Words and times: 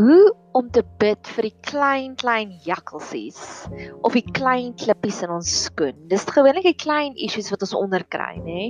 hoe 0.00 0.32
om 0.56 0.68
te 0.72 0.80
bid 0.98 1.28
vir 1.34 1.46
die 1.46 1.56
klein 1.66 2.14
klein 2.18 2.54
jakkalsies 2.64 3.38
of 4.06 4.14
die 4.16 4.24
klein 4.24 4.72
klippies 4.80 5.20
in 5.26 5.32
ons 5.34 5.50
skoen. 5.66 5.94
Dis 6.10 6.24
gewoonlik 6.26 6.64
die 6.66 6.78
klein 6.78 7.12
issues 7.20 7.50
wat 7.52 7.62
ons 7.66 7.74
onderkry, 7.76 8.40
nê? 8.46 8.64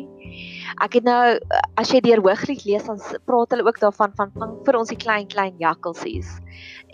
Ek 0.83 0.99
het 0.99 1.07
nou 1.07 1.39
as 1.81 1.93
jy 1.95 2.03
deur 2.05 2.23
Hooglied 2.25 2.67
lees 2.67 2.89
dan 2.89 2.99
praat 3.29 3.55
hulle 3.55 3.67
ook 3.69 3.81
daarvan 3.83 4.15
van 4.19 4.35
vang 4.43 4.59
vir 4.67 4.79
ons 4.81 4.91
die 4.91 4.99
klein 5.01 5.31
klein 5.31 5.55
jakkalsies. 5.63 6.33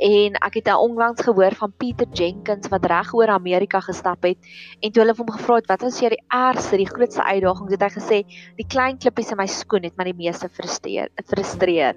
En 0.04 0.36
ek 0.44 0.60
het 0.60 0.70
nou 0.70 0.78
onlangs 0.90 1.24
gehoor 1.24 1.56
van 1.56 1.72
Peter 1.80 2.08
Jenkins 2.12 2.68
wat 2.72 2.86
reg 2.92 3.14
oor 3.16 3.32
Amerika 3.32 3.80
gestap 3.88 4.28
het 4.28 4.50
en 4.82 4.92
toe 4.92 5.02
hulle 5.02 5.16
hom 5.16 5.32
gevra 5.38 5.62
het 5.62 5.70
wat 5.72 5.86
was 5.86 6.02
jy 6.02 6.12
die 6.12 6.24
ergste, 6.28 6.76
die 6.82 6.90
grootste 6.90 7.24
uitdaging, 7.24 7.72
het 7.72 7.86
hy 7.88 7.92
gesê 7.96 8.24
die 8.60 8.68
klein 8.68 9.00
klippies 9.00 9.32
in 9.32 9.40
my 9.40 9.48
skoen 9.48 9.88
het 9.88 9.96
my 9.96 10.10
die 10.12 10.18
meeste 10.20 10.52
frustreer. 10.52 11.08
frustreer. 11.24 11.96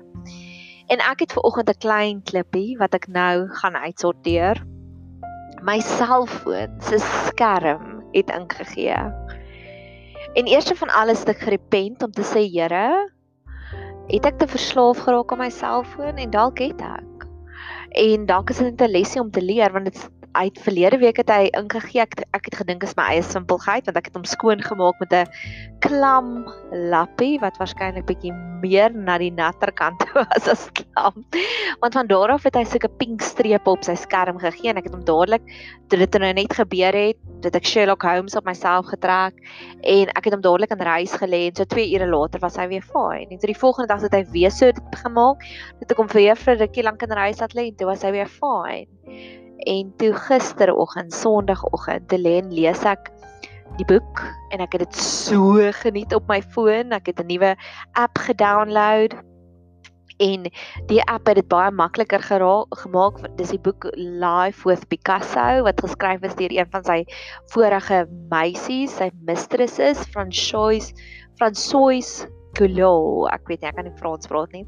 En 0.90 1.02
ek 1.06 1.20
het 1.22 1.34
ver 1.38 1.46
oggend 1.46 1.70
'n 1.70 1.78
klein 1.86 2.18
klippie 2.26 2.78
wat 2.78 2.94
ek 2.98 3.08
nou 3.08 3.48
gaan 3.62 3.76
uitsorteer. 3.78 4.58
My 5.62 5.80
selfoon 5.80 6.82
se 6.82 6.98
skerm 6.98 8.02
het 8.12 8.30
ingegee. 8.34 8.98
En 10.34 10.48
eers 10.48 10.72
van 10.82 10.90
alles 10.90 11.20
het 11.20 11.30
ek 11.30 11.46
gerepent 11.46 12.04
om 12.04 12.12
te 12.12 12.26
sê, 12.26 12.42
Here, 12.42 13.12
het 14.08 14.26
ek 14.26 14.38
te 14.38 14.48
verslaaf 14.48 14.98
geraak 15.06 15.32
aan 15.32 15.38
my 15.38 15.50
selfoon 15.50 16.18
en 16.18 16.30
dalk 16.30 16.58
het 16.60 16.82
ek. 16.82 17.28
En 17.90 18.26
dalk 18.26 18.50
is 18.50 18.58
dit 18.58 18.82
'n 18.82 18.90
lesie 18.90 19.22
om 19.22 19.32
te 19.32 19.42
leer 19.42 19.72
want 19.72 19.86
dit 19.86 20.10
uit 20.32 20.60
verlede 20.62 20.98
week 21.02 21.18
het 21.18 21.32
hy 21.34 21.50
ingegee 21.58 22.02
ek 22.04 22.22
ek 22.36 22.52
het 22.52 22.60
gedink 22.62 22.84
is 22.84 22.96
my 22.98 23.08
eie 23.16 23.24
simpelheid 23.26 23.88
want 23.90 23.98
ek 23.98 24.12
het 24.12 24.20
hom 24.20 24.28
skoon 24.28 24.62
gemaak 24.62 25.00
met 25.00 25.14
'n 25.14 25.26
klam 25.82 26.46
lappie 26.72 27.40
wat 27.40 27.58
waarskynlik 27.58 28.06
bietjie 28.06 28.34
meer 28.62 28.94
na 28.94 29.18
die 29.18 29.32
natter 29.32 29.72
kant 29.72 30.04
was 30.18 30.48
as 30.52 30.68
klam. 30.76 31.24
Want 31.82 31.94
van 31.94 32.08
daar 32.08 32.34
af 32.36 32.44
het 32.44 32.56
hy 32.60 32.66
sulke 32.68 32.90
pink 33.02 33.24
strepe 33.26 33.70
op 33.72 33.84
sy 33.88 33.96
skerm 33.96 34.40
gegee 34.40 34.70
en 34.70 34.78
ek 34.82 34.90
het 34.90 34.98
hom 34.98 35.06
dadelik 35.08 35.46
toe 35.90 36.00
dit 36.00 36.20
nou 36.22 36.32
net 36.34 36.54
gebeur 36.54 36.94
het, 36.94 37.18
dat 37.44 37.56
ek 37.56 37.66
Sherlock 37.66 38.04
Holmes 38.04 38.36
op 38.36 38.46
myself 38.46 38.92
getrek 38.92 39.40
en 39.82 40.14
ek 40.14 40.28
het 40.28 40.36
hom 40.36 40.44
dadelik 40.46 40.76
in 40.76 40.86
reis 40.86 41.16
gelê 41.22 41.48
en 41.50 41.56
so 41.56 41.66
2 41.66 41.90
ure 41.96 42.10
later 42.12 42.44
was 42.44 42.60
hy 42.60 42.68
weer 42.68 42.86
fine. 42.86 43.30
En 43.30 43.40
toe 43.40 43.54
die 43.54 43.62
volgende 43.64 43.94
dag 43.94 44.06
het 44.06 44.18
hy 44.18 44.24
weer 44.36 44.52
so 44.52 44.72
gemaak 45.04 45.46
dat 45.82 45.92
ek 45.92 46.02
hom 46.04 46.10
vir 46.12 46.36
'n 46.36 46.60
rukkie 46.60 46.84
lank 46.84 47.02
in 47.04 47.16
reis 47.16 47.40
laat 47.40 47.56
lê 47.56 47.70
en 47.70 47.76
toe 47.76 47.88
was 47.88 48.04
hy 48.04 48.12
weer 48.12 48.28
fine. 48.28 48.88
En 49.68 49.94
toe 49.98 50.14
gisteroggend, 50.14 51.14
Sondagoggend, 51.14 52.08
te 52.08 52.20
lê 52.20 52.38
en 52.40 52.54
lees 52.54 52.84
ek 52.88 53.12
die 53.80 53.88
boek 53.88 54.22
en 54.54 54.64
ek 54.64 54.76
het 54.76 54.86
dit 54.88 55.00
so 55.00 55.60
geniet 55.82 56.14
op 56.16 56.28
my 56.32 56.42
foon. 56.56 56.94
Ek 56.96 57.12
het 57.12 57.20
'n 57.20 57.28
nuwe 57.28 57.56
app 57.94 58.18
gedownload 58.18 59.16
en 60.20 60.50
die 60.88 61.02
app 61.08 61.28
het 61.28 61.36
dit 61.36 61.48
baie 61.48 61.72
makliker 61.72 62.22
gemaak. 62.22 63.38
Dis 63.38 63.50
die 63.56 63.60
boek 63.60 63.88
Life 63.96 64.68
with 64.68 64.88
Picasso 64.88 65.64
wat 65.64 65.82
geskryf 65.82 66.22
is 66.24 66.36
deur 66.36 66.52
een 66.52 66.70
van 66.72 66.84
sy 66.84 67.06
vorige 67.54 68.08
meisies, 68.30 68.96
sy 68.96 69.12
mistresses, 69.26 69.98
Françoise 70.12 70.94
Françoise 71.40 72.28
Coulot. 72.60 73.30
Ek 73.34 73.48
weet 73.50 73.64
nie, 73.64 73.70
ek 73.72 73.78
kan 73.80 73.88
nie 73.88 73.96
Frans 74.00 74.30
praat 74.30 74.54
nie. 74.56 74.66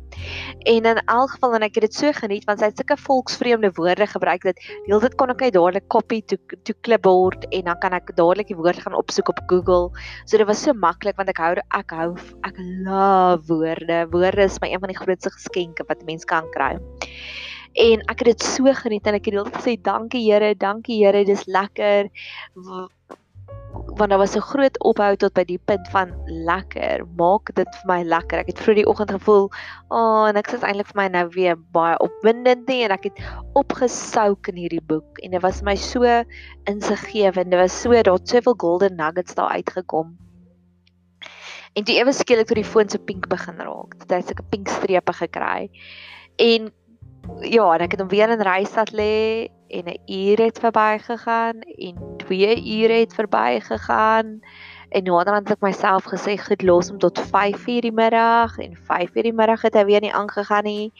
En 0.71 0.87
in 0.93 1.01
elk 1.01 1.35
geval 1.35 1.57
en 1.57 1.65
ek 1.67 1.77
het 1.79 1.87
dit 1.89 1.97
so 1.99 2.11
geniet 2.15 2.47
want 2.49 2.61
sy 2.61 2.71
het 2.71 2.79
sulke 2.79 2.97
volksvreemde 2.99 3.71
woorde 3.77 4.07
gebruik 4.13 4.47
dat 4.47 4.61
heeltyd 4.87 5.17
kon 5.19 5.33
ek 5.33 5.43
uit 5.45 5.55
dadelik 5.57 5.87
copy 5.93 6.21
to 6.31 6.39
to 6.67 6.75
clipboard 6.87 7.47
en 7.51 7.67
dan 7.69 7.79
kan 7.83 7.95
ek 7.97 8.13
dadelik 8.15 8.51
die 8.51 8.59
woord 8.59 8.81
gaan 8.85 8.97
opsoek 8.97 9.33
op 9.33 9.43
Google. 9.51 9.91
So 10.25 10.39
dit 10.39 10.47
was 10.47 10.63
so 10.63 10.73
maklik 10.73 11.19
want 11.19 11.31
ek 11.33 11.41
hou 11.43 11.53
ek 11.59 11.95
hou 11.97 12.09
ek 12.47 12.59
love 12.87 13.47
woorde. 13.51 14.05
Woorde 14.15 14.47
is 14.47 14.59
my 14.63 14.71
een 14.71 14.83
van 14.83 14.93
die 14.93 14.99
grootste 14.99 15.33
geskenke 15.35 15.87
wat 15.87 16.01
'n 16.01 16.09
mens 16.09 16.25
kan 16.25 16.47
kry. 16.55 16.77
En 17.79 18.01
ek 18.11 18.19
het 18.19 18.27
dit 18.35 18.43
so 18.43 18.67
geniet 18.83 19.07
en 19.07 19.15
ek 19.15 19.25
het 19.25 19.35
heeltyd 19.37 19.55
gesê 19.55 19.75
dankie 19.79 20.25
Here, 20.27 20.55
dankie 20.55 21.05
Here, 21.05 21.23
dis 21.25 21.45
lekker 21.47 22.09
want 23.71 24.09
daar 24.09 24.17
was 24.17 24.35
'n 24.35 24.41
groot 24.41 24.79
ophou 24.79 25.15
tot 25.15 25.33
by 25.33 25.43
die 25.43 25.61
punt 25.65 25.87
van 25.89 26.13
lekker. 26.25 27.05
Maak 27.17 27.53
dit 27.55 27.75
vir 27.75 27.87
my 27.87 28.03
lekker. 28.03 28.39
Ek 28.39 28.47
het 28.47 28.59
vroeg 28.59 28.75
die 28.75 28.87
oggend 28.87 29.11
gevoel, 29.11 29.49
"Ag, 29.87 29.97
oh, 29.99 30.31
niks 30.31 30.53
is 30.53 30.61
eintlik 30.61 30.87
vir 30.87 31.01
my 31.01 31.07
nou 31.07 31.27
weer 31.29 31.55
baie 31.71 31.97
opwindend 31.99 32.67
nie." 32.67 32.83
En 32.83 32.91
ek 32.91 33.03
het 33.03 33.19
opgesouk 33.53 34.47
in 34.47 34.55
hierdie 34.55 34.85
boek 34.85 35.17
en 35.19 35.31
dit 35.31 35.41
was 35.41 35.61
my 35.61 35.75
so 35.75 36.23
insiggewend. 36.63 37.51
Dit 37.51 37.59
was 37.59 37.81
so 37.81 38.01
daar 38.01 38.13
het 38.13 38.29
soveel 38.29 38.55
golden 38.57 38.95
nuggets 38.95 39.35
daar 39.35 39.49
uitgekom. 39.49 40.17
En 41.73 41.83
toe 41.83 41.95
ewe 41.95 42.11
skielik 42.11 42.47
toe 42.47 42.55
die 42.55 42.65
foon 42.65 42.89
so 42.89 42.97
pink 42.97 43.27
begin 43.27 43.55
raak. 43.55 43.95
Dit 44.07 44.11
het 44.11 44.39
'n 44.39 44.49
pink 44.49 44.67
strepe 44.67 45.13
gekry. 45.13 45.69
En 46.35 46.73
ja, 47.39 47.73
en 47.73 47.81
ek 47.81 47.91
het 47.91 47.99
hom 47.99 48.09
weer 48.09 48.29
in 48.29 48.41
reisstad 48.41 48.91
lê 48.91 49.47
en 49.71 49.83
'n 49.85 50.11
uur 50.11 50.37
het 50.37 50.59
verbygegaan 50.59 51.59
en 51.59 51.95
2 52.17 52.81
ure 52.81 52.93
het 52.93 53.13
verbygegaan 53.13 54.39
en 54.89 55.03
naderhand 55.03 55.47
het 55.47 55.57
ek 55.57 55.63
myself 55.63 56.03
gesê 56.11 56.35
goed 56.35 56.61
los 56.61 56.91
om 56.91 56.97
tot 56.99 57.19
5:00 57.19 57.81
die 57.87 57.91
middag. 57.91 58.57
En 58.57 58.75
5:00 58.75 59.23
die 59.23 59.33
middag 59.33 59.61
het 59.61 59.73
hy 59.73 59.85
weer 59.85 60.01
nie 60.01 60.13
aangegaan 60.13 60.63
nie. 60.63 60.91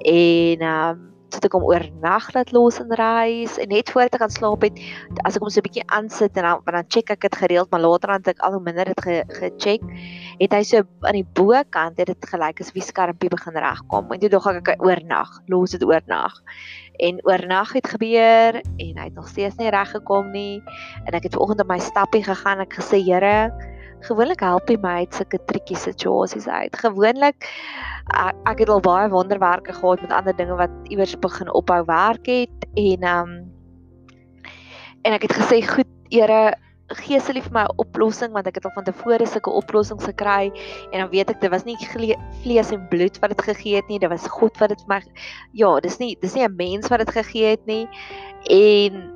En 0.00 0.60
ehm 0.60 0.88
um, 0.90 1.15
sit 1.34 1.44
ek 1.48 1.56
hom 1.56 1.66
oornag 1.66 2.28
laat 2.34 2.52
los 2.52 2.80
in 2.82 2.92
reis 2.98 3.58
en 3.58 3.68
net 3.68 3.90
voor 3.90 4.06
ek 4.06 4.18
gaan 4.22 4.30
slaap 4.30 4.62
het 4.62 4.78
as 5.24 5.36
ek 5.36 5.42
hom 5.42 5.50
so 5.50 5.60
'n 5.60 5.66
bietjie 5.68 5.86
aansit 5.90 6.36
en 6.36 6.44
dan 6.44 6.62
dan 6.64 6.88
check 6.88 7.10
ek 7.10 7.20
dit 7.20 7.36
gereeld 7.36 7.70
maar 7.70 7.80
later 7.80 8.08
dan 8.08 8.22
het 8.22 8.28
ek 8.34 8.44
al 8.46 8.52
hoe 8.52 8.62
minder 8.62 8.84
dit 8.84 9.00
gecheck 9.40 9.82
het 10.40 10.52
hy 10.52 10.62
so 10.62 10.82
aan 11.02 11.18
die 11.18 11.26
bokant 11.34 11.98
het 11.98 12.06
dit 12.06 12.28
gelyk 12.30 12.60
as 12.60 12.72
wie 12.76 12.84
skermpie 12.84 13.30
begin 13.32 13.56
regkom 13.56 14.12
en 14.12 14.20
toe 14.20 14.30
dog 14.32 14.46
ek 14.46 14.68
ek 14.68 14.82
oornag 14.84 15.30
los 15.48 15.70
dit 15.70 15.84
oornag. 15.84 16.34
En 16.98 17.20
oornag 17.28 17.72
het 17.76 17.88
gebeur 17.92 18.60
en 18.62 18.92
hy 18.96 19.04
het 19.04 19.14
nog 19.14 19.28
steeds 19.28 19.56
nie 19.60 19.70
reg 19.70 19.90
gekom 19.92 20.30
nie 20.32 20.62
en 21.04 21.12
ek 21.14 21.28
het 21.28 21.34
vanoggend 21.36 21.60
op 21.60 21.68
my 21.68 21.78
stappie 21.78 22.24
gegaan 22.24 22.64
ek 22.64 22.78
gesê 22.80 23.02
Here 23.04 23.52
gewoonlik 24.00 24.40
help 24.40 24.68
hy 24.68 24.76
my 24.82 24.94
uit 25.04 25.14
sulke 25.14 25.38
triekie 25.46 25.76
situasies 25.76 26.48
uit. 26.48 26.76
Gewoonlik 26.76 27.48
ek, 28.14 28.36
ek 28.46 28.58
het 28.64 28.68
al 28.68 28.80
baie 28.80 29.08
wonderwerke 29.10 29.72
gehad 29.72 30.00
met 30.00 30.12
ander 30.12 30.36
dinge 30.36 30.56
wat 30.56 30.70
iewers 30.90 31.16
begin 31.18 31.50
ophou 31.52 31.82
werk 31.84 32.26
het 32.26 32.68
en 32.74 33.02
ehm 33.02 33.28
um, 33.28 33.52
en 35.06 35.14
ek 35.14 35.22
het 35.22 35.36
gesê 35.38 35.62
goed 35.62 35.86
Here 36.10 36.54
gee 36.94 37.18
asseblief 37.18 37.48
vir 37.48 37.52
my 37.52 37.62
'n 37.66 37.78
oplossing 37.82 38.32
want 38.32 38.46
ek 38.46 38.54
het 38.54 38.64
al 38.64 38.74
van 38.74 38.84
tevore 38.84 39.26
sulke 39.26 39.50
oplossings 39.50 40.04
gekry 40.06 40.52
en 40.92 41.00
dan 41.00 41.10
weet 41.10 41.30
ek 41.30 41.40
dit 41.40 41.50
was 41.50 41.64
nie 41.64 41.76
vlees 42.42 42.70
en 42.70 42.88
bloed 42.88 43.18
wat 43.18 43.30
dit 43.34 43.42
gegee 43.42 43.76
het 43.76 43.88
nie 43.88 43.98
dit 43.98 44.10
was 44.10 44.28
God 44.28 44.56
wat 44.58 44.70
dit 44.70 44.80
vir 44.86 44.94
my 44.94 45.00
ja 45.52 45.80
dis 45.80 45.98
nie 45.98 46.16
dis 46.20 46.34
nie 46.34 46.46
'n 46.46 46.56
mens 46.56 46.88
wat 46.88 46.98
dit 46.98 47.10
gegee 47.10 47.50
het 47.56 47.66
nie 47.66 47.88
en 48.50 49.10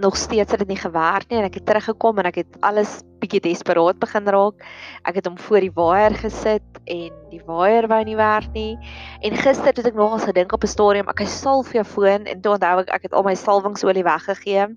nog 0.00 0.16
steeds 0.16 0.50
het 0.50 0.58
dit 0.58 0.68
nie 0.68 0.80
gewerk 0.80 1.28
nie 1.28 1.38
en 1.38 1.46
ek 1.46 1.60
het 1.60 1.66
teruggekom 1.68 2.18
en 2.18 2.28
ek 2.30 2.40
het 2.42 2.58
alles 2.66 3.00
bietjie 3.20 3.42
desperaat 3.44 4.00
begin 4.00 4.28
raak. 4.32 4.64
Ek 5.04 5.20
het 5.20 5.28
hom 5.28 5.38
voor 5.38 5.60
die 5.60 5.72
waier 5.76 6.16
gesit 6.16 6.80
en 6.84 7.12
die 7.30 7.42
waier 7.46 7.88
wou 7.90 8.00
nie 8.04 8.16
werk 8.16 8.50
nie. 8.56 8.78
En 9.20 9.36
gister 9.36 9.76
het 9.76 9.86
ek 9.86 9.98
nogals 9.98 10.24
gedink 10.28 10.52
op 10.56 10.64
'n 10.64 10.74
stadium 10.74 11.08
ek 11.08 11.26
salf 11.28 11.72
jou 11.72 11.84
foon 11.84 12.26
en 12.26 12.40
toe 12.40 12.56
onthou 12.56 12.80
ek 12.80 12.90
ek 12.90 13.02
het 13.02 13.12
al 13.12 13.22
my 13.22 13.34
salwingsolie 13.34 14.04
weggegee. 14.04 14.68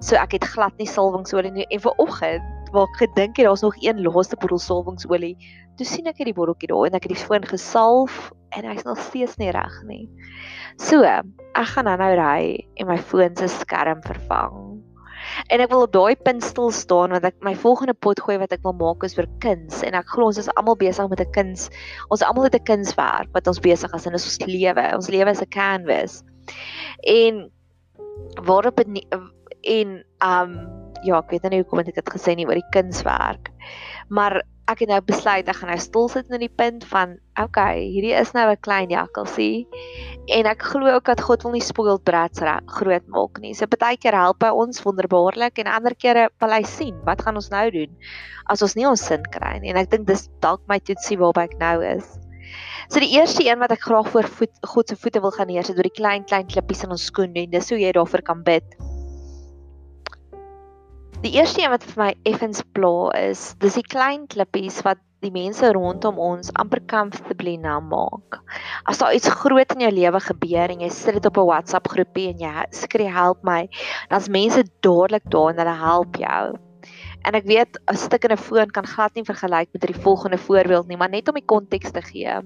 So 0.00 0.16
ek 0.16 0.32
het 0.32 0.44
glad 0.44 0.76
nie 0.78 0.86
salwingsolie 0.86 1.52
nie 1.52 1.66
en 1.70 1.80
vir 1.80 1.94
oggend 1.96 2.61
waar 2.72 2.88
ek 2.90 3.02
gedink 3.04 3.36
het 3.36 3.46
daar's 3.46 3.64
nog 3.64 3.76
een 3.80 4.02
laaste 4.02 4.36
bottel 4.36 4.58
salwingsolie. 4.58 5.36
Toe 5.76 5.86
sien 5.86 6.06
ek 6.10 6.20
hierdie 6.20 6.36
botteltjie 6.36 6.70
daar 6.72 6.88
en 6.88 6.98
ek 6.98 7.08
het 7.08 7.14
die 7.14 7.24
foon 7.24 7.44
gesalf 7.48 8.32
en 8.56 8.68
hy's 8.68 8.84
nog 8.84 9.00
steeds 9.00 9.38
nie 9.40 9.52
reg 9.54 9.76
nie. 9.88 10.06
So, 10.80 11.04
ek 11.04 11.68
gaan 11.74 11.88
nou 11.88 11.96
nou 12.00 12.12
ry 12.18 12.66
en 12.80 12.88
my 12.88 12.98
foon 12.98 13.36
se 13.36 13.48
skerm 13.52 14.02
vervang. 14.04 14.82
En 15.54 15.62
ek 15.62 15.70
wil 15.70 15.84
op 15.86 15.92
daai 15.94 16.16
punt 16.18 16.42
stil 16.44 16.72
staan 16.74 17.14
want 17.14 17.26
ek 17.28 17.38
my 17.46 17.54
volgende 17.58 17.94
pot 17.94 18.20
gooi 18.20 18.38
wat 18.42 18.52
ek 18.54 18.64
wil 18.66 18.74
maak 18.76 19.04
is 19.06 19.14
vir 19.16 19.28
kuns 19.44 19.82
en 19.86 19.96
ek 19.98 20.10
glo 20.10 20.32
ons 20.32 20.40
is 20.42 20.50
almal 20.56 20.76
besig 20.80 21.08
met 21.12 21.22
'n 21.22 21.32
kuns. 21.36 21.68
Ons 22.10 22.24
almal 22.26 22.48
het 22.48 22.58
'n 22.58 22.68
kunswerk 22.68 23.30
wat 23.32 23.46
ons 23.46 23.60
besig 23.60 23.94
is 23.94 24.06
in 24.06 24.18
ons 24.18 24.38
lewe. 24.46 24.86
Ons 24.94 25.08
lewe 25.08 25.30
is 25.30 25.42
'n 25.42 25.50
canvas. 25.50 26.22
En 27.06 27.50
waarop 28.42 28.86
nie, 28.86 29.06
en 29.62 30.04
um 30.20 30.81
ja, 31.02 31.18
ek 31.18 31.30
weet 31.30 31.50
nie 31.50 31.62
hoekom 31.62 31.82
ek 31.82 31.94
dit 31.94 32.14
gesê 32.14 32.36
nie 32.36 32.46
oor 32.46 32.58
die 32.58 32.72
kunswerk. 32.74 33.50
Maar 34.08 34.42
ek 34.70 34.84
het 34.84 34.92
nou 34.92 35.00
besluit 35.04 35.48
ek 35.50 35.58
gaan 35.58 35.72
nou 35.72 35.78
stil 35.82 36.08
sit 36.08 36.30
in 36.30 36.42
die 36.44 36.52
punt 36.52 36.84
van 36.88 37.16
okay, 37.40 37.82
hierdie 37.82 38.14
is 38.14 38.30
nou 38.36 38.46
'n 38.50 38.60
klein 38.62 38.90
jakkalsie 38.94 39.66
en 40.30 40.46
ek 40.46 40.62
glo 40.62 40.86
ook 40.86 41.04
dat 41.10 41.20
God 41.20 41.42
wil 41.42 41.52
nie 41.52 41.64
spoiled 41.64 42.04
brats 42.04 42.40
groot 42.78 43.06
maak 43.08 43.40
nie. 43.40 43.54
So 43.54 43.66
partykeer 43.66 44.14
help 44.14 44.42
hy 44.42 44.50
ons 44.50 44.82
wonderbaarlik 44.82 45.58
en 45.58 45.66
ander 45.66 45.94
kere 45.94 46.28
wil 46.40 46.50
hy 46.50 46.62
sien 46.62 46.94
wat 47.04 47.22
gaan 47.22 47.36
ons 47.36 47.50
nou 47.50 47.70
doen 47.70 47.90
as 48.46 48.62
ons 48.62 48.76
nie 48.76 48.86
ons 48.86 49.00
sin 49.00 49.22
kry 49.22 49.58
nie. 49.58 49.70
En 49.70 49.76
ek 49.76 49.90
dink 49.90 50.06
dis 50.06 50.28
dalk 50.40 50.62
my 50.68 50.78
toetsie 50.78 51.18
waarby 51.18 51.48
ek 51.50 51.58
nou 51.58 51.82
is. 51.82 52.06
So 52.88 53.00
die 53.00 53.12
eerste 53.18 53.44
een 53.46 53.58
wat 53.58 53.72
ek 53.72 53.82
graag 53.82 54.08
voor 54.12 54.28
voet, 54.28 54.52
God 54.62 54.88
se 54.88 54.96
voete 54.96 55.20
wil 55.20 55.32
gaan 55.32 55.48
neersit 55.48 55.76
deur 55.76 55.88
die 55.88 55.98
klein 56.00 56.24
klein 56.24 56.46
klippies 56.46 56.84
in 56.84 56.90
ons 56.90 57.06
skoene 57.10 57.44
en 57.44 57.50
dis 57.50 57.70
hoe 57.70 57.78
jy 57.80 57.92
daarvoor 57.92 58.22
kan 58.22 58.42
bid. 58.42 58.91
Die 61.22 61.36
eerste 61.38 61.62
een 61.62 61.70
wat 61.70 61.84
vir 61.86 62.00
my 62.00 62.06
effens 62.26 62.64
pla 62.74 63.12
is, 63.14 63.52
dis 63.62 63.76
die 63.78 63.84
klein 63.86 64.24
klippies 64.26 64.80
wat 64.82 64.98
die 65.22 65.30
mense 65.30 65.68
rondom 65.70 66.16
ons 66.18 66.50
amper 66.58 66.80
comfortably 66.90 67.52
na 67.62 67.76
maak. 67.78 68.40
As 68.90 68.98
daar 68.98 69.14
iets 69.14 69.30
groot 69.30 69.70
in 69.76 69.84
jou 69.84 69.92
lewe 69.94 70.20
gebeur 70.24 70.74
en 70.74 70.82
jy 70.82 70.88
sit 70.90 71.14
dit 71.14 71.28
op 71.30 71.38
'n 71.38 71.46
WhatsApp 71.46 71.86
groepie 71.94 72.26
en 72.32 72.42
jy 72.42 72.66
skree 72.74 73.06
help 73.06 73.44
my, 73.46 73.68
dan's 74.10 74.26
mense 74.26 74.66
dadelik 74.82 75.22
daar 75.30 75.54
en 75.54 75.62
hulle 75.62 75.76
help 75.84 76.18
jou. 76.18 76.58
En 77.22 77.38
ek 77.38 77.46
weet 77.46 77.78
'n 77.86 77.96
stuk 77.96 78.24
in 78.24 78.32
'n 78.34 78.44
foon 78.48 78.70
kan 78.70 78.86
glad 78.86 79.14
nie 79.14 79.24
vergelyk 79.24 79.68
met 79.72 79.86
die 79.86 80.02
volgende 80.02 80.38
voorbeeld 80.38 80.88
nie, 80.88 80.96
maar 80.96 81.10
net 81.10 81.28
om 81.28 81.34
die 81.34 81.46
konteks 81.46 81.92
te 81.92 82.02
gee. 82.02 82.42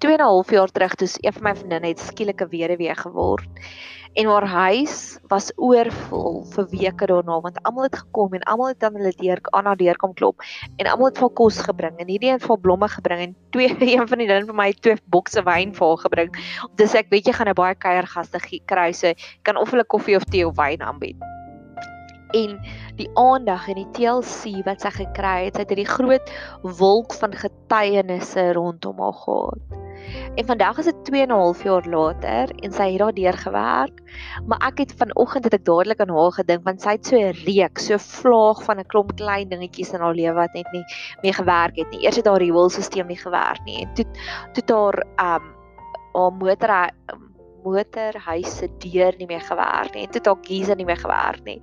2 0.00 0.12
en 0.12 0.20
'n 0.20 0.32
half 0.32 0.50
jaar 0.50 0.70
terug 0.72 0.94
toe 0.94 1.08
een 1.20 1.32
van 1.32 1.42
my 1.42 1.54
vriendinne 1.56 1.88
het 1.88 2.00
skielik 2.00 2.40
'n 2.42 2.48
weduwee 2.48 2.94
geword 2.94 3.48
en 4.12 4.26
haar 4.26 4.46
huis 4.46 5.18
was 5.30 5.52
oorvol 5.56 6.40
vir 6.54 6.66
weke 6.70 7.06
daarna 7.06 7.36
want 7.40 7.60
almal 7.62 7.86
het 7.86 7.98
gekom 7.98 8.32
en 8.34 8.42
almal 8.42 8.72
het 8.72 8.82
aan 8.82 8.96
hulle 8.98 9.12
deur 9.16 9.38
aan 9.54 9.64
haar 9.70 9.76
deur 9.76 9.96
kom 9.96 10.14
klop 10.14 10.42
en 10.76 10.86
almal 10.86 11.12
het 11.12 11.18
vir 11.22 11.30
kos 11.30 11.58
gebring 11.62 11.98
en 11.98 12.08
hierdie 12.08 12.32
een 12.32 12.42
vir 12.42 12.58
blomme 12.58 12.88
gebring 12.88 13.20
en 13.20 13.36
twee 13.50 13.76
een 13.94 14.08
van 14.08 14.18
die 14.18 14.26
dinge 14.26 14.46
vir 14.50 14.58
my 14.62 14.72
twee 14.72 14.96
bokse 15.04 15.42
wyn 15.46 15.74
vir 15.74 15.86
haar 15.86 16.02
gebring. 16.06 16.30
Dis 16.74 16.94
ek 16.94 17.10
weet 17.10 17.26
jy 17.26 17.32
gaan 17.32 17.48
'n 17.48 17.54
baie 17.54 17.74
kuiergaste 17.74 18.40
kry 18.66 18.92
so 18.92 19.12
kan 19.42 19.56
of 19.56 19.70
hulle 19.70 19.84
koffie 19.84 20.16
of 20.16 20.24
tee 20.24 20.46
of 20.46 20.56
wyn 20.56 20.82
aanbied 20.82 21.16
en 22.32 22.58
die 22.96 23.10
aandag 23.18 23.68
en 23.68 23.80
die 23.80 23.90
TLC 23.96 24.64
wat 24.66 24.84
sy 24.84 24.90
gekry 24.94 25.48
het, 25.48 25.56
sy 25.56 25.64
het 25.64 25.72
hierdie 25.74 25.88
groot 25.88 26.32
wolk 26.62 27.14
van 27.18 27.34
getuienisse 27.34 28.52
rondom 28.54 29.00
haar 29.02 29.16
gehad. 29.24 29.89
En 30.34 30.46
vandag 30.46 30.78
is 30.78 30.84
dit 30.84 31.04
2 31.04 31.22
en 31.22 31.28
'n 31.28 31.30
half 31.30 31.62
jaar 31.62 31.86
later 31.86 32.50
en 32.64 32.72
sy 32.72 32.90
het 32.90 32.98
daardeur 32.98 33.32
gewerk, 33.32 33.96
maar 34.46 34.58
ek 34.68 34.78
het 34.78 34.94
vanoggend 34.96 35.44
het 35.44 35.54
ek 35.54 35.64
dadelik 35.64 36.00
aan 36.00 36.16
haar 36.16 36.32
gedink 36.32 36.64
want 36.64 36.82
sy 36.82 36.90
het 36.90 37.06
so 37.06 37.16
'n 37.16 37.34
reek, 37.44 37.78
so 37.78 37.98
vlaag 37.98 38.62
van 38.64 38.78
'n 38.78 38.86
klomp 38.86 39.16
klein 39.16 39.48
dingetjies 39.48 39.92
in 39.92 40.00
haar 40.00 40.14
lewe 40.14 40.34
wat 40.34 40.54
net 40.54 40.72
nie 40.72 40.84
mee 41.22 41.32
gewerk 41.32 41.76
het 41.76 41.90
nie. 41.90 42.04
Eers 42.04 42.16
het 42.16 42.26
haar 42.26 42.38
rioolstelsel 42.38 43.04
nie 43.04 43.16
gewerk 43.16 43.64
nie 43.64 43.80
en 43.82 43.94
toe 43.94 44.06
toe 44.64 44.76
haar 44.76 45.04
um 45.36 45.54
haar 46.12 46.32
motor 46.32 46.90
motorhuis 47.64 48.56
se 48.56 48.68
deur 48.78 49.14
nie 49.18 49.26
meer 49.26 49.44
gewerk 49.44 49.94
nie 49.94 50.08
toe 50.08 50.22
dalk 50.24 50.46
geyser 50.46 50.76
nie 50.76 50.84
meer 50.88 51.00
gewerk 51.00 51.44
nie. 51.44 51.60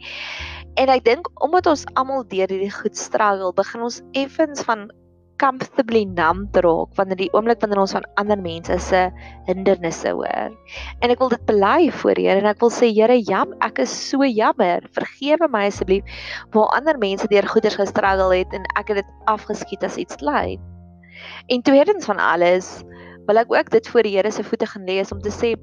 En 0.77 0.89
ek 0.93 1.03
dink 1.03 1.29
omdat 1.43 1.65
ons 1.65 1.85
almal 1.97 2.27
deur 2.29 2.51
hierdie 2.53 2.73
goed 2.73 2.97
struggle, 2.97 3.53
begin 3.53 3.81
ons 3.81 4.01
effens 4.11 4.61
van 4.67 4.91
comfortably 5.41 6.03
numb 6.05 6.51
te 6.53 6.61
raak 6.65 6.95
wanneer 6.97 7.19
die 7.19 7.29
oomblik 7.33 7.61
wanneer 7.61 7.81
ons 7.83 7.93
van 7.95 8.05
ander 8.21 8.39
mense 8.41 8.77
se 8.81 9.01
hindernisse 9.47 10.13
hoor. 10.17 10.53
En 11.01 11.13
ek 11.13 11.21
wil 11.21 11.31
dit 11.33 11.45
bely 11.49 11.91
voor 12.01 12.17
Here 12.19 12.41
en 12.41 12.49
ek 12.49 12.61
wil 12.63 12.73
sê 12.73 12.89
Here, 12.93 13.19
jam, 13.21 13.53
ek 13.65 13.83
is 13.85 13.93
so 13.93 14.25
jammer. 14.25 14.85
Vergewe 14.97 15.49
my 15.53 15.67
asseblief 15.71 16.17
waar 16.55 16.73
ander 16.77 16.97
mense 17.01 17.29
deur 17.31 17.47
goeders 17.47 17.77
gestruggle 17.79 18.31
het 18.33 18.57
en 18.57 18.65
ek 18.79 18.93
het 18.93 19.03
dit 19.03 19.13
afgeskiet 19.29 19.85
as 19.85 19.99
iets 20.01 20.19
klein. 20.23 20.61
En 21.47 21.61
tweedens 21.65 22.05
van 22.05 22.19
alles, 22.21 22.81
wil 23.27 23.41
ek 23.41 23.51
ook 23.51 23.69
dit 23.73 23.89
voor 23.91 24.07
die 24.07 24.15
Here 24.15 24.31
se 24.31 24.43
voete 24.43 24.65
gaan 24.65 24.87
lê 24.87 25.01
om 25.11 25.21
te 25.21 25.33
sê 25.33 25.53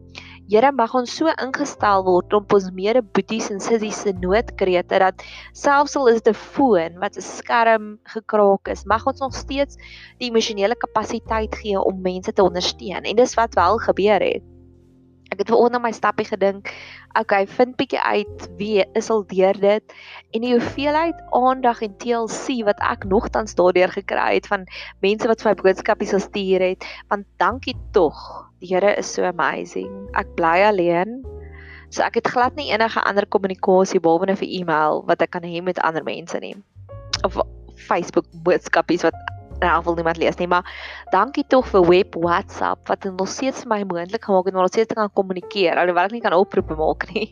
Here 0.45 0.69
mag 0.77 0.93
ons 0.93 1.09
so 1.09 1.31
ingestel 1.41 2.03
word 2.05 2.35
om 2.37 2.45
ons 2.53 2.67
mede 2.77 3.01
boeties 3.17 3.47
en 3.49 3.63
sissies 3.65 4.03
se 4.05 4.13
noodkrete 4.21 4.99
dat 5.01 5.25
selfs 5.57 5.97
al 5.97 6.11
is 6.13 6.21
dit 6.21 6.29
'n 6.35 6.41
foon 6.53 7.01
wat 7.01 7.17
'n 7.17 7.25
skerm 7.25 7.87
gekraak 8.15 8.69
is, 8.69 8.85
mag 8.85 9.07
ons 9.07 9.25
nog 9.25 9.33
steeds 9.33 9.81
die 10.21 10.29
emosionele 10.29 10.77
kapasiteit 10.77 11.55
gee 11.63 11.81
om 11.81 12.03
mense 12.03 12.33
te 12.33 12.45
ondersteun. 12.45 13.09
En 13.09 13.17
dis 13.17 13.35
wat 13.41 13.55
wel 13.55 13.79
gebeur 13.89 14.21
het. 14.21 14.54
Ek 15.33 15.41
het 15.41 15.49
vanoggend 15.49 15.79
aan 15.79 15.85
my 15.87 15.93
stappie 15.93 16.27
gedink. 16.29 16.71
Okay, 17.19 17.47
vind 17.47 17.77
bietjie 17.79 18.01
uit 18.01 18.49
wie 18.59 18.85
is 18.99 19.11
al 19.11 19.25
deur 19.31 19.57
dit 19.61 19.95
en 20.35 20.45
die 20.45 20.53
hoeveelheid 20.53 21.21
aandag 21.35 21.83
en 21.87 21.97
TLC 22.03 22.61
wat 22.69 22.81
ek 22.85 23.07
nogtans 23.09 23.55
daardeur 23.55 23.93
gekry 23.95 24.35
het 24.37 24.49
van 24.51 24.67
mense 25.05 25.29
wat 25.31 25.43
vir 25.43 25.53
my 25.53 25.57
boodskapies 25.63 26.15
gestuur 26.17 26.61
het. 26.61 26.87
Want 27.09 27.27
dankie 27.43 27.77
tog. 27.97 28.19
Die 28.61 28.73
Here 28.75 28.95
is 28.97 29.11
so 29.13 29.25
amazing. 29.25 29.91
Ek 30.19 30.29
bly 30.37 30.61
alleen. 30.67 31.23
So 31.95 32.03
ek 32.03 32.19
het 32.19 32.33
glad 32.35 32.57
nie 32.59 32.73
enige 32.73 33.03
ander 33.07 33.27
kommunikasie 33.27 34.01
behalwe 34.03 34.35
vir 34.37 34.51
e-mail 34.61 35.05
wat 35.07 35.23
ek 35.23 35.37
kan 35.37 35.47
hê 35.47 35.63
met 35.63 35.79
ander 35.79 36.03
mense 36.03 36.39
nie. 36.43 36.57
Of 37.23 37.39
Facebook 37.75 38.27
boodskapies 38.43 39.05
wat 39.07 39.15
nou 39.65 39.81
wil 39.89 39.99
niemand 39.99 40.21
lees 40.21 40.39
nie, 40.41 40.49
maar 40.51 40.69
dankie 41.13 41.45
tog 41.49 41.67
vir 41.73 41.89
web 41.89 42.15
WhatsApp 42.21 42.89
wat 42.89 43.03
dit 43.07 43.17
nog 43.17 43.29
steeds 43.33 43.65
vir 43.65 43.73
my 43.75 43.81
moontlik 43.89 44.25
gemaak 44.25 44.49
het 44.49 44.55
om 44.55 44.65
nog 44.65 44.73
steeds 44.73 44.93
te 44.93 44.99
kan 44.99 45.13
kommunikeer, 45.13 45.81
alhoewel 45.81 46.11
ek 46.11 46.17
nie 46.17 46.25
kan 46.25 46.37
oproepe 46.37 46.79
maak 46.79 47.09
nie. 47.15 47.29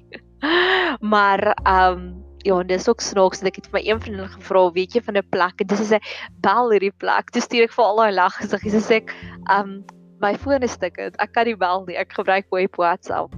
maar 1.14 1.52
ehm 1.62 1.98
um, 1.98 2.04
ja, 2.42 2.62
dis 2.66 2.88
ook 2.88 3.00
snaaks 3.00 3.38
dat 3.38 3.52
ek 3.52 3.60
het 3.60 3.68
vir 3.70 3.78
my 3.78 3.82
een 3.86 4.00
vriendin 4.02 4.30
gevra, 4.32 4.64
weet 4.74 4.94
jy 4.96 5.02
van 5.06 5.16
'n 5.16 5.28
plek 5.30 5.60
en 5.62 5.66
dis 5.70 5.82
sê 5.92 6.00
bel 6.42 6.72
hierdie 6.74 6.94
plek. 6.98 7.30
Toe 7.30 7.42
stuur 7.42 7.68
ek 7.68 7.76
vir 7.76 7.84
al 7.84 7.96
daai 8.02 8.12
lag 8.12 8.34
gesiggies 8.40 8.74
en 8.74 8.86
sê 8.86 8.98
ek 9.02 9.14
um, 9.54 9.84
my 10.22 10.34
foon 10.38 10.62
is 10.62 10.74
stuk. 10.78 10.98
Ek 10.98 11.32
kan 11.32 11.46
nie 11.46 11.56
bel 11.58 11.84
nie. 11.86 11.98
Ek 11.98 12.14
gebruik 12.14 12.46
web 12.50 12.76
WhatsApp. 12.76 13.34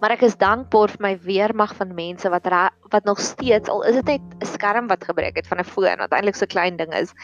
Maar 0.00 0.16
ek 0.16 0.24
is 0.26 0.38
dankbaar 0.40 0.90
vir 0.90 1.04
my 1.04 1.12
weermag 1.22 1.74
van 1.78 1.94
mense 1.94 2.28
wat 2.32 2.48
wat 2.90 3.04
nog 3.04 3.20
steeds 3.22 3.68
al 3.70 3.84
is 3.86 3.94
dit 4.00 4.06
net 4.06 4.22
'n 4.40 4.46
skerm 4.46 4.88
wat 4.88 5.04
gebreek 5.04 5.36
het 5.36 5.46
van 5.46 5.60
'n 5.60 5.64
foon 5.64 5.98
wat 5.98 6.12
eintlik 6.12 6.36
so 6.36 6.46
klein 6.46 6.76
ding 6.76 6.92
is. 6.92 7.14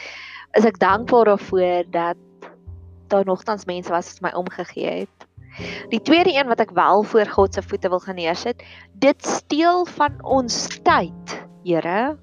Is 0.55 0.65
ek 0.65 0.79
dankbaar 0.79 1.25
daarvoor 1.25 1.83
dat 1.91 2.17
daar 3.07 3.25
nogtans 3.25 3.65
mense 3.65 3.91
was 3.91 4.13
wat 4.13 4.21
my 4.21 4.31
omgegee 4.37 5.05
het. 5.05 5.27
Die 5.89 6.01
tweede 6.01 6.35
een 6.35 6.47
wat 6.47 6.59
ek 6.59 6.71
wel 6.77 7.03
voor 7.03 7.25
God 7.25 7.53
se 7.53 7.61
voete 7.61 7.89
wil 7.89 7.99
gaan 7.99 8.15
neersit, 8.15 8.63
dit 8.93 9.25
steel 9.25 9.85
van 9.85 10.19
ons 10.23 10.67
tyd, 10.83 11.45
Here. 11.63 12.17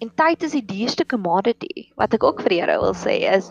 En 0.00 0.10
tyd 0.14 0.42
is 0.42 0.54
die 0.56 0.64
duurste 0.64 1.04
commodity. 1.06 1.90
Wat 1.98 2.14
ek 2.16 2.24
ook 2.24 2.40
vir 2.46 2.54
Here 2.56 2.78
wil 2.80 2.94
sê 2.96 3.18
is 3.28 3.50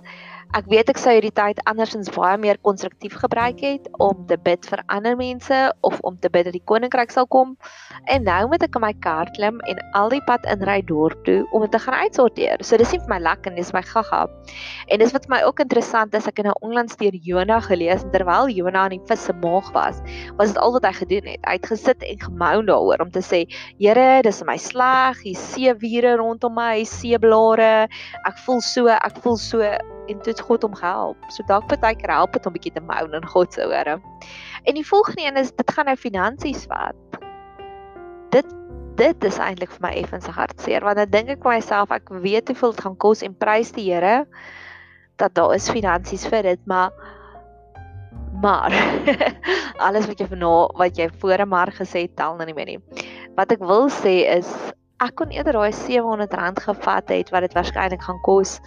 Ek 0.55 0.63
weet 0.71 0.87
ek 0.87 0.99
sou 1.01 1.11
hierdie 1.11 1.33
tyd 1.35 1.57
andersins 1.67 2.07
baie 2.15 2.37
meer 2.39 2.55
konstruktief 2.63 3.17
gebruik 3.19 3.59
het 3.65 3.87
om 3.99 4.21
te 4.29 4.37
bid 4.39 4.63
vir 4.69 4.79
ander 4.93 5.17
mense 5.19 5.57
of 5.83 5.97
om 6.07 6.15
te 6.23 6.29
bid 6.31 6.47
dat 6.47 6.55
die 6.55 6.63
koninkryk 6.71 7.11
sal 7.11 7.27
kom. 7.27 7.57
En 8.07 8.23
nou 8.23 8.37
moet 8.47 8.63
ek 8.63 8.77
in 8.79 8.83
my 8.85 8.93
kar 9.03 9.27
klim 9.35 9.59
en 9.67 9.81
al 9.99 10.13
die 10.13 10.21
pad 10.29 10.47
inry 10.47 10.77
dorp 10.87 11.19
toe 11.27 11.41
om 11.51 11.65
dit 11.65 11.73
te 11.75 11.81
gaan 11.83 11.97
uitsorteer. 11.99 12.63
So 12.63 12.79
dis 12.79 12.93
nie 12.95 13.01
vir 13.03 13.11
my 13.11 13.17
lekker 13.25 13.51
nie, 13.51 13.65
dis 13.65 13.73
my 13.75 13.81
gaga. 13.89 14.21
En 14.87 15.03
dis 15.03 15.11
wat 15.17 15.27
vir 15.27 15.33
my 15.35 15.41
ook 15.49 15.59
interessant 15.65 16.15
is, 16.15 16.29
ek 16.31 16.39
het 16.39 16.47
nou 16.47 16.55
onlangs 16.63 16.95
deur 17.01 17.19
Jona 17.27 17.59
gelees 17.67 18.07
en 18.07 18.15
terwyl 18.15 18.47
Jona 18.53 18.85
in 18.87 18.95
die 18.95 19.03
vis 19.11 19.27
se 19.27 19.35
maag 19.43 19.67
was, 19.75 19.99
was 20.39 20.55
dit 20.55 20.61
al 20.63 20.77
wat 20.77 20.87
hy 20.87 20.93
gedoen 21.01 21.29
het. 21.33 21.43
Hy 21.43 21.57
het 21.59 21.69
gesit 21.73 22.07
en 22.07 22.23
gemoun 22.23 22.71
daaroor 22.71 23.03
om 23.03 23.11
te 23.11 23.25
sê, 23.25 23.43
Here, 23.81 24.23
dis 24.23 24.41
my 24.47 24.55
sleg, 24.55 25.19
hier 25.27 25.37
see 25.43 25.75
vure 25.83 26.15
rondom 26.23 26.55
my, 26.55 26.87
seeblare. 26.87 27.91
Ek 28.23 28.43
voel 28.47 28.63
so, 28.63 28.87
ek 28.95 29.19
voel 29.25 29.39
so 29.41 29.75
en 30.07 30.19
dit 30.23 30.39
God 30.39 30.63
hom 30.65 30.75
gehelp. 30.75 31.17
So 31.33 31.43
dalk 31.47 31.67
partykeer 31.71 32.13
help 32.13 32.33
dit 32.33 32.45
om 32.45 32.55
bietjie 32.55 32.73
te 32.75 32.83
moan 32.83 33.13
in 33.17 33.27
God 33.27 33.53
se 33.53 33.65
ore. 33.65 33.97
En 34.63 34.77
die 34.79 34.85
volgende 34.87 35.25
een 35.25 35.41
is 35.43 35.51
dit 35.51 35.71
gaan 35.71 35.85
nou 35.85 35.95
finansies 35.95 36.65
vat. 36.71 37.19
Dit 38.35 38.55
dit 38.97 39.23
is 39.29 39.37
eintlik 39.37 39.69
vir 39.69 39.83
my 39.83 39.91
effens 39.93 40.25
hartseer 40.25 40.81
want 40.81 40.97
dan 40.97 41.11
dink 41.13 41.29
ek 41.29 41.43
vir 41.43 41.59
myself 41.59 41.91
ek 41.93 42.09
weet 42.23 42.49
hoeveel 42.49 42.71
dit 42.73 42.81
gaan 42.81 42.95
kos 42.97 43.21
en 43.21 43.35
prys 43.37 43.69
die 43.75 43.91
Here 43.91 44.23
dat 45.21 45.35
daar 45.37 45.53
is 45.53 45.69
finansies 45.69 46.25
vir 46.29 46.43
dit, 46.43 46.65
maar 46.65 46.91
maar 48.41 48.73
alles 49.85 50.05
wat 50.09 50.19
jy 50.21 50.27
vana 50.29 50.49
wat 50.77 50.97
jy 50.97 51.07
voor 51.21 51.41
'n 51.41 51.49
mar 51.49 51.71
gesê 51.73 52.07
tel 52.15 52.35
nou 52.37 52.45
nie 52.45 52.53
meer 52.53 52.65
nie. 52.65 52.81
Wat 53.37 53.51
ek 53.51 53.61
wil 53.61 53.89
sê 53.89 54.25
is 54.37 54.49
ek 55.01 55.15
kon 55.15 55.29
eerder 55.29 55.53
daai 55.53 55.71
R700 55.71 56.61
gevat 56.65 57.09
het 57.09 57.29
wat 57.29 57.45
dit 57.45 57.53
waarskynlik 57.53 58.01
gaan 58.01 58.21
kos 58.21 58.59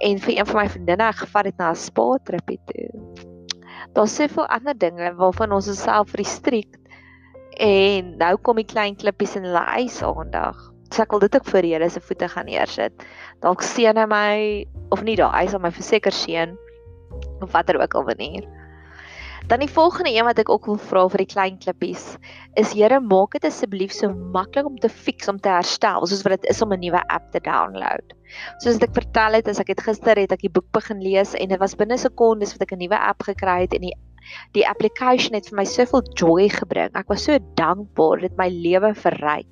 en 0.00 0.20
vir 0.24 0.38
een 0.38 0.48
van 0.48 0.62
my 0.62 0.68
vriendinne 0.68 1.12
gevat 1.12 1.50
het 1.50 1.56
na 1.58 1.70
'n 1.70 1.76
spa 1.76 2.18
tripie 2.24 2.60
toe. 2.66 2.88
Daar's 3.92 4.14
soveel 4.14 4.46
ander 4.46 4.78
dinge 4.78 5.14
waarvan 5.14 5.52
ons 5.52 5.68
osself 5.68 6.14
restrict 6.14 6.78
en 7.58 8.16
nou 8.16 8.36
kom 8.36 8.56
die 8.56 8.64
klein 8.64 8.96
klippies 8.96 9.36
in 9.36 9.44
hulle 9.44 9.64
eis 9.76 10.02
aandag. 10.02 10.56
So 10.90 11.02
ek 11.02 11.10
wil 11.10 11.20
dit 11.20 11.34
ook 11.34 11.44
vir 11.44 11.62
Here 11.62 11.90
se 11.90 12.00
voete 12.00 12.28
gaan 12.28 12.46
neersit. 12.46 12.92
Dalk 13.40 13.62
seën 13.62 13.96
hy 13.96 14.06
my 14.06 14.66
of 14.90 15.02
nie 15.02 15.16
daai 15.16 15.44
eis 15.44 15.54
aan 15.54 15.62
my 15.62 15.70
verseker 15.70 16.12
seën 16.12 16.56
of 17.40 17.52
watter 17.52 17.80
ook 17.80 17.94
al 17.94 18.04
wanneer. 18.04 18.59
Dan 19.46 19.62
die 19.64 19.70
volgende 19.70 20.12
een 20.14 20.24
wat 20.24 20.38
ek 20.38 20.50
ook 20.52 20.66
wil 20.66 20.78
vra 20.78 21.06
vir 21.08 21.22
die 21.24 21.32
klein 21.32 21.56
klippies 21.58 22.04
is 22.60 22.72
Here 22.76 23.00
maak 23.00 23.32
dit 23.36 23.46
asseblief 23.48 23.92
so 23.92 24.10
maklik 24.34 24.66
om 24.66 24.76
te 24.78 24.88
fix 24.88 25.28
om 25.32 25.38
te 25.40 25.50
herstel 25.52 26.06
soos 26.06 26.22
wat 26.26 26.40
dit 26.40 26.50
is 26.52 26.62
om 26.62 26.72
'n 26.72 26.80
nuwe 26.80 27.00
app 27.08 27.30
te 27.32 27.40
download. 27.40 28.14
Soos 28.58 28.78
ek 28.82 28.94
vertel 28.94 29.38
het, 29.38 29.48
as 29.48 29.60
ek 29.60 29.72
het 29.74 29.80
gister 29.80 30.16
het 30.16 30.32
ek 30.32 30.44
die 30.46 30.52
boek 30.52 30.70
begin 30.72 31.00
lees 31.02 31.34
en 31.34 31.48
dit 31.48 31.58
was 31.58 31.74
binne 31.74 31.98
sekondes 31.98 32.52
wat 32.54 32.62
ek 32.62 32.72
'n 32.72 32.82
nuwe 32.84 32.98
app 32.98 33.22
gekry 33.22 33.60
het 33.62 33.74
en 33.74 33.80
die 33.80 33.96
die 34.54 34.68
application 34.68 35.34
het 35.34 35.48
vir 35.48 35.56
my 35.56 35.64
soveel 35.64 36.02
joy 36.14 36.48
gebring. 36.48 36.90
Ek 36.94 37.08
was 37.08 37.24
so 37.24 37.38
dankbaar 37.56 38.20
dit 38.20 38.36
my 38.36 38.48
lewe 38.48 38.94
verryk. 38.94 39.48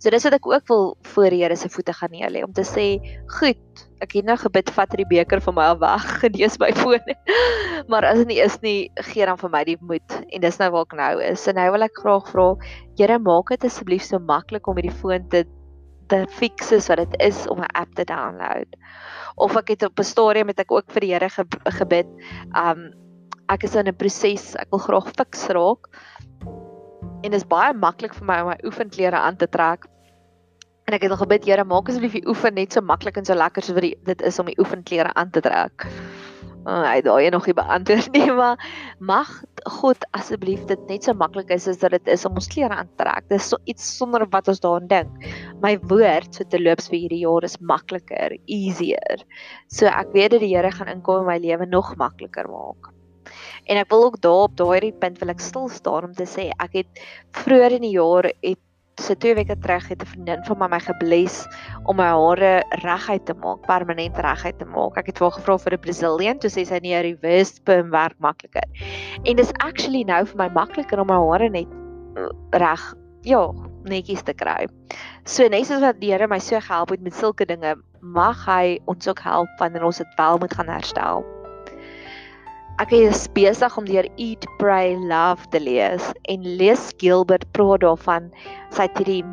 So 0.00 0.10
dis 0.10 0.24
wat 0.24 0.36
ek 0.36 0.46
ook 0.46 0.68
wil 0.68 0.96
voor 1.14 1.30
die 1.30 1.42
Here 1.42 1.56
se 1.56 1.70
voete 1.72 1.92
gaan 1.92 2.12
neer 2.12 2.30
lê 2.30 2.42
om 2.44 2.52
te 2.52 2.64
sê, 2.66 3.00
"Goed, 3.38 3.86
ek 4.00 4.12
het 4.12 4.24
nou 4.24 4.36
gebid, 4.36 4.70
vat 4.70 4.90
hierdie 4.90 5.08
beker 5.08 5.40
van 5.40 5.54
my 5.54 5.62
af 5.62 5.78
weg, 5.78 6.04
genees 6.22 6.58
my 6.58 6.72
foon." 6.72 7.14
maar 7.90 8.04
as 8.04 8.18
dit 8.18 8.28
nie 8.28 8.40
is 8.40 8.60
nie, 8.62 8.90
gee 8.96 9.26
dan 9.26 9.38
vir 9.38 9.50
my 9.50 9.64
die 9.64 9.78
moed 9.80 10.10
en 10.32 10.40
dis 10.40 10.58
nou 10.58 10.70
waar 10.70 10.86
ek 10.86 10.94
nou 10.96 11.22
is. 11.22 11.48
En 11.48 11.54
nou 11.54 11.70
wil 11.70 11.82
ek 11.82 11.98
graag 11.98 12.28
vra, 12.28 12.56
Here, 12.98 13.18
maak 13.18 13.48
dit 13.48 13.64
asseblief 13.64 14.02
so 14.02 14.18
maklik 14.18 14.68
om 14.68 14.76
hierdie 14.76 15.00
foon 15.00 15.28
te 15.28 15.44
te 16.12 16.26
fix 16.28 16.68
soos 16.68 16.90
wat 16.90 17.00
dit 17.00 17.14
is 17.24 17.46
om 17.48 17.60
'n 17.60 17.72
app 17.74 17.94
te 17.94 18.04
download. 18.04 18.68
Of 19.36 19.56
ek 19.56 19.68
het 19.68 19.82
op 19.82 19.98
'n 19.98 20.04
stadium 20.04 20.46
met 20.46 20.60
ek 20.60 20.72
ook 20.72 20.90
vir 20.92 21.00
die 21.00 21.12
Here 21.12 21.28
ge 21.28 21.44
gebid. 21.78 22.06
Um 22.54 22.92
ek 23.48 23.64
is 23.64 23.74
in 23.76 23.88
'n 23.88 23.96
proses, 23.96 24.54
ek 24.56 24.70
wil 24.70 24.78
graag 24.78 25.08
fix 25.16 25.48
raak. 25.48 25.88
En 27.22 27.32
is 27.36 27.46
baie 27.46 27.74
maklik 27.74 28.14
vir 28.18 28.26
my 28.26 28.38
om 28.42 28.50
my 28.50 28.58
oefenklere 28.66 29.18
aan 29.18 29.36
te 29.38 29.46
trek. 29.46 29.86
En 30.90 30.96
ek 30.96 31.04
het 31.06 31.14
al 31.14 31.20
gebid, 31.20 31.46
Here, 31.46 31.64
maak 31.64 31.88
asseblief 31.88 32.16
die 32.18 32.26
oefen 32.28 32.58
net 32.58 32.74
so 32.74 32.82
maklik 32.82 33.20
en 33.20 33.28
so 33.28 33.38
lekker 33.38 33.62
soos 33.62 33.78
wat 33.78 33.86
dit 34.10 34.24
is 34.26 34.38
om 34.42 34.50
die 34.50 34.58
oefenklere 34.58 35.12
aan 35.14 35.30
te 35.30 35.42
trek. 35.44 35.86
Oh, 36.62 36.84
hy 36.86 37.00
daai 37.02 37.30
nog 37.34 37.46
nie 37.48 37.54
beantwoord 37.58 38.12
nie, 38.14 38.28
maar 38.40 38.60
mag 39.02 39.30
God 39.82 40.04
asseblief 40.18 40.62
dit 40.70 40.84
net 40.90 41.06
so 41.06 41.14
maklik 41.18 41.50
is 41.54 41.66
as 41.70 41.80
dit 41.82 42.10
is 42.14 42.26
om 42.26 42.38
ons 42.38 42.50
klere 42.50 42.76
aan 42.76 42.90
te 42.90 43.02
trek. 43.02 43.26
Dis 43.30 43.48
so 43.50 43.58
iets 43.70 43.86
sonder 43.98 44.26
wat 44.30 44.50
ons 44.50 44.62
daaraan 44.62 44.86
dink. 44.90 45.26
My 45.62 45.74
woord 45.90 46.38
so 46.38 46.46
te 46.46 46.62
loops 46.62 46.90
vir 46.90 47.04
hierdie 47.04 47.22
jaar 47.24 47.46
is 47.46 47.58
makliker, 47.58 48.34
easier. 48.46 49.26
So 49.70 49.90
ek 49.90 50.14
weet 50.14 50.36
dat 50.36 50.42
die 50.46 50.52
Here 50.54 50.70
gaan 50.74 50.90
inkom 50.90 51.24
en 51.24 51.30
my 51.32 51.38
lewe 51.42 51.66
nog 51.66 51.94
makliker 51.98 52.50
maak. 52.50 52.92
En 53.66 53.76
ek 53.76 53.88
wil 53.90 54.04
ook 54.04 54.20
daar 54.20 54.48
op 54.48 54.56
daai 54.56 54.92
punt 54.92 55.18
wil 55.18 55.28
ek 55.28 55.40
stil 55.40 55.68
staan 55.68 56.10
om 56.10 56.14
te 56.14 56.26
sê 56.26 56.50
ek 56.58 56.72
het 56.82 57.02
vroeër 57.44 57.78
in 57.78 57.86
die 57.86 57.96
jaar 57.96 58.30
het 58.42 58.60
so 59.00 59.14
twee 59.14 59.34
weke 59.34 59.56
terug 59.58 59.88
het 59.88 60.02
'n 60.02 60.06
vriendin 60.06 60.44
van 60.44 60.58
my 60.58 60.68
my 60.68 60.80
gebless 60.80 61.46
om 61.84 61.96
my 61.96 62.10
hare 62.12 62.62
reguit 62.82 63.26
te 63.26 63.34
maak, 63.34 63.66
permanent 63.66 64.16
reguit 64.16 64.58
te 64.58 64.64
maak. 64.64 64.96
Ek 64.96 65.06
het 65.06 65.18
haar 65.18 65.30
gevra 65.30 65.58
vir 65.58 65.72
'n 65.72 65.80
Brazilian, 65.80 66.38
toe 66.38 66.50
sê 66.50 66.66
sy 66.66 66.78
nee, 66.82 66.94
'n 66.94 67.02
reverse 67.02 67.60
perm 67.64 67.90
werk 67.90 68.18
makliker. 68.18 68.64
En 69.24 69.36
dis 69.36 69.52
actually 69.58 70.04
nou 70.04 70.24
vir 70.24 70.36
my 70.36 70.48
makliker 70.48 71.00
om 71.00 71.06
my 71.06 71.30
hare 71.30 71.48
net 71.48 71.68
uh, 72.16 72.28
reg, 72.50 72.94
ja, 73.22 73.52
netjies 73.84 74.22
te 74.22 74.34
kry. 74.34 74.66
So 75.24 75.48
net 75.48 75.66
soos 75.66 75.80
wat 75.80 76.00
die 76.00 76.12
Here 76.12 76.28
my 76.28 76.38
so 76.38 76.60
gehelp 76.60 76.90
het 76.90 77.00
met 77.00 77.14
sulke 77.14 77.46
dinge, 77.46 77.76
mag 78.00 78.46
hy 78.46 78.78
ons 78.86 79.08
ook 79.08 79.20
help 79.20 79.48
wanneer 79.58 79.84
ons 79.84 79.98
dit 79.98 80.14
wel 80.16 80.38
moet 80.38 80.54
gaan 80.54 80.68
herstel. 80.68 81.31
Ek 82.80 82.92
is 82.96 83.26
besig 83.36 83.74
om 83.76 83.84
deur 83.84 84.06
Eat 84.16 84.46
Pray 84.56 84.94
Love 84.96 85.44
te 85.52 85.60
lees 85.60 86.06
en 86.32 86.46
lees 86.56 86.86
Gilbert 86.96 87.44
praat 87.52 87.82
daarvan 87.84 88.30
sy 88.72 88.86
het 88.86 88.96
hierdie 88.96 89.24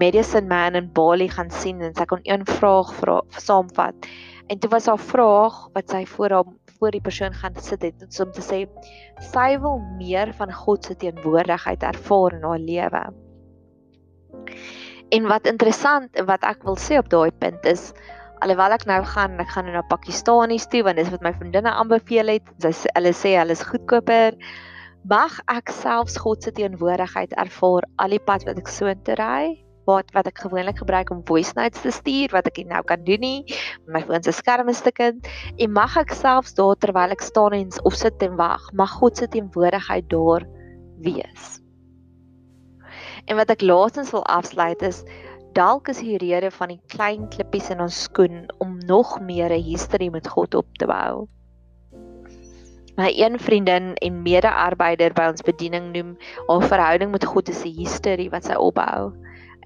medicine 0.00 0.50
man 0.50 0.74
in 0.78 0.88
Bali 0.96 1.28
gaan 1.30 1.52
sien 1.54 1.78
en 1.86 1.94
sy 1.94 2.08
kon 2.10 2.24
een 2.26 2.42
vraag 2.48 2.90
vra 2.98 3.20
saamvat. 3.38 4.10
En 4.50 4.58
toe 4.58 4.72
was 4.74 4.90
haar 4.90 4.98
vraag 4.98 5.60
wat 5.76 5.94
sy 5.94 6.02
voor 6.16 6.34
hom 6.40 6.56
voor 6.80 6.96
die 6.96 7.04
persoon 7.04 7.34
gaan 7.36 7.54
sit 7.62 7.86
het 7.86 8.20
om 8.24 8.34
te 8.34 8.42
sê 8.42 8.64
sy 9.30 9.48
wil 9.62 9.78
meer 10.00 10.34
van 10.34 10.50
God 10.50 10.88
se 10.88 10.96
teenwoordigheid 10.98 11.86
ervaar 11.86 12.38
in 12.40 12.46
haar 12.48 12.62
lewe. 12.64 13.04
En 15.14 15.30
wat 15.30 15.46
interessant 15.46 16.24
wat 16.26 16.42
ek 16.48 16.66
wil 16.66 16.78
sê 16.80 16.98
op 16.98 17.10
daai 17.12 17.30
punt 17.38 17.70
is 17.70 17.92
alhoewel 18.44 18.74
ek 18.76 18.86
nou 18.88 19.00
gaan 19.12 19.38
ek 19.42 19.52
gaan 19.54 19.70
na 19.72 19.82
Pakistanies 19.90 20.66
toe 20.72 20.82
want 20.86 21.00
dis 21.00 21.10
wat 21.12 21.24
my 21.24 21.32
vriendinne 21.36 21.72
aanbeveel 21.72 22.36
het. 22.36 22.52
Sy 22.64 22.92
hulle 22.96 23.14
sê 23.16 23.36
hulle 23.38 23.56
is 23.56 23.64
goedkoper. 23.66 24.36
Mag 25.08 25.40
ek 25.52 25.72
selfs 25.72 26.18
God 26.20 26.44
se 26.44 26.52
teenwoordigheid 26.56 27.34
ervaar 27.40 27.88
al 28.02 28.16
die 28.16 28.22
pad 28.22 28.44
wat 28.48 28.60
ek 28.60 28.68
so 28.72 28.92
te 29.04 29.16
ry 29.20 29.56
wat 29.88 30.10
wat 30.14 30.28
ek 30.28 30.42
gewoonlik 30.44 30.78
gebruik 30.82 31.10
om 31.10 31.22
voice 31.26 31.56
notes 31.56 31.80
te 31.82 31.90
stuur 31.94 32.34
wat 32.36 32.46
ek 32.50 32.60
nou 32.68 32.82
kan 32.86 33.00
doen 33.06 33.22
nie 33.24 33.56
my 33.88 34.02
foon 34.04 34.22
se 34.22 34.34
skerm 34.36 34.68
is 34.72 34.82
te 34.84 34.92
kind 34.92 35.30
en 35.56 35.72
mag 35.72 35.96
ek 35.98 36.12
selfs 36.14 36.54
daar 36.58 36.76
terwyl 36.84 37.16
ek 37.16 37.24
staan 37.24 37.56
en 37.56 37.72
of 37.88 37.96
sit 37.96 38.22
en 38.26 38.36
wag 38.40 38.68
mag 38.76 38.92
God 39.00 39.16
se 39.16 39.28
teenwoordigheid 39.32 40.06
daar 40.12 40.46
wees. 41.00 41.56
En 43.28 43.38
wat 43.40 43.50
ek 43.52 43.64
laastens 43.64 44.12
wil 44.14 44.24
afsluit 44.26 44.82
is 44.84 45.02
Dalk 45.50 45.88
is 45.90 45.98
die 45.98 46.14
rede 46.14 46.46
van 46.54 46.70
die 46.70 46.80
klein 46.92 47.24
klippies 47.28 47.72
in 47.74 47.80
ons 47.82 48.04
skoen 48.06 48.44
om 48.62 48.76
nog 48.86 49.16
meer 49.20 49.50
'n 49.50 49.64
history 49.66 50.06
met 50.08 50.28
God 50.28 50.54
op 50.54 50.66
te 50.78 50.86
bou. 50.86 51.26
My 52.96 53.10
een 53.16 53.38
vriendin 53.38 53.94
en 53.94 54.22
mede-arbeider 54.22 55.12
by 55.12 55.26
ons 55.32 55.42
bediening 55.42 55.90
noem 55.92 56.16
haar 56.46 56.62
verhouding 56.62 57.10
met 57.10 57.24
God 57.24 57.48
as 57.48 57.64
'n 57.64 57.74
history 57.74 58.28
wat 58.30 58.44
sy 58.44 58.54
opbou. 58.54 59.10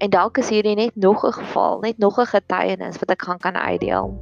En 0.01 0.09
dalk 0.09 0.37
is 0.37 0.49
hierdie 0.49 0.75
net 0.75 0.95
nog 0.95 1.23
'n 1.23 1.31
geval, 1.31 1.79
net 1.79 1.97
nog 1.97 2.17
'n 2.19 2.33
getuienis 2.33 2.97
wat 2.99 3.11
ek 3.11 3.21
gaan 3.21 3.39
kan 3.39 3.55
uitdeel. 3.55 4.17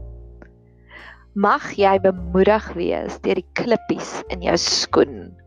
Mag 1.33 1.71
jy 1.71 1.99
bemoedig 1.99 2.73
wees 2.73 3.21
deur 3.21 3.35
die 3.35 3.49
klippies 3.53 4.23
in 4.27 4.41
jou 4.41 4.57
skoen 4.57 5.42